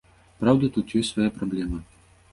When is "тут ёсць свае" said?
0.77-1.29